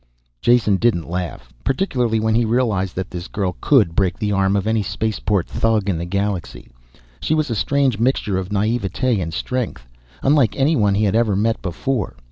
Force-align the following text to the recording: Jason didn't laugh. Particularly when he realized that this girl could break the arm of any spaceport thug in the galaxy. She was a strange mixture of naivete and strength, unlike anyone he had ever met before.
Jason 0.41 0.77
didn't 0.77 1.07
laugh. 1.07 1.53
Particularly 1.63 2.19
when 2.19 2.33
he 2.33 2.43
realized 2.43 2.95
that 2.95 3.11
this 3.11 3.27
girl 3.27 3.55
could 3.61 3.93
break 3.95 4.17
the 4.17 4.31
arm 4.31 4.55
of 4.55 4.65
any 4.65 4.81
spaceport 4.81 5.45
thug 5.45 5.87
in 5.87 5.99
the 5.99 6.05
galaxy. 6.05 6.71
She 7.19 7.35
was 7.35 7.51
a 7.51 7.55
strange 7.55 7.99
mixture 7.99 8.39
of 8.39 8.51
naivete 8.51 9.19
and 9.21 9.31
strength, 9.31 9.85
unlike 10.23 10.55
anyone 10.55 10.95
he 10.95 11.03
had 11.03 11.15
ever 11.15 11.35
met 11.35 11.61
before. 11.61 12.15